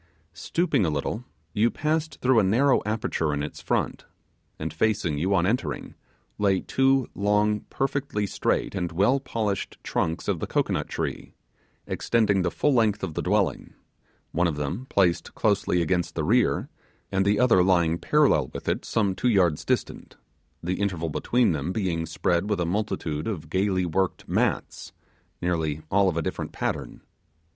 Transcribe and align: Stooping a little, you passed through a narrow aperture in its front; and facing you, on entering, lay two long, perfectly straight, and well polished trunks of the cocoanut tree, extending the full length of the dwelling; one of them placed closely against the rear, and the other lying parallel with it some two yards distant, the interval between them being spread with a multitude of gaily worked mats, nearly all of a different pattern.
Stooping 0.33 0.83
a 0.83 0.89
little, 0.89 1.25
you 1.53 1.69
passed 1.69 2.19
through 2.21 2.39
a 2.39 2.43
narrow 2.43 2.81
aperture 2.87 3.35
in 3.35 3.43
its 3.43 3.61
front; 3.61 4.05
and 4.57 4.73
facing 4.73 5.19
you, 5.19 5.35
on 5.35 5.45
entering, 5.45 5.93
lay 6.39 6.59
two 6.61 7.07
long, 7.13 7.59
perfectly 7.69 8.25
straight, 8.25 8.73
and 8.73 8.91
well 8.91 9.19
polished 9.19 9.77
trunks 9.83 10.27
of 10.27 10.39
the 10.39 10.47
cocoanut 10.47 10.89
tree, 10.89 11.35
extending 11.85 12.41
the 12.41 12.49
full 12.49 12.73
length 12.73 13.03
of 13.03 13.13
the 13.13 13.21
dwelling; 13.21 13.75
one 14.31 14.47
of 14.47 14.55
them 14.55 14.87
placed 14.89 15.35
closely 15.35 15.83
against 15.83 16.15
the 16.15 16.23
rear, 16.23 16.67
and 17.11 17.23
the 17.23 17.39
other 17.39 17.61
lying 17.61 17.99
parallel 17.99 18.47
with 18.55 18.67
it 18.67 18.83
some 18.83 19.13
two 19.13 19.29
yards 19.29 19.63
distant, 19.63 20.17
the 20.63 20.81
interval 20.81 21.09
between 21.09 21.51
them 21.51 21.71
being 21.71 22.07
spread 22.07 22.49
with 22.49 22.59
a 22.59 22.65
multitude 22.65 23.27
of 23.27 23.51
gaily 23.51 23.85
worked 23.85 24.27
mats, 24.27 24.93
nearly 25.43 25.83
all 25.91 26.09
of 26.09 26.17
a 26.17 26.23
different 26.23 26.51
pattern. 26.51 27.01